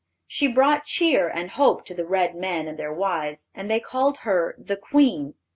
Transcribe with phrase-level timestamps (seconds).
[0.25, 4.21] She brought cheer and hope to the red men and their wives, and they called
[4.25, 5.35] her "the Queen."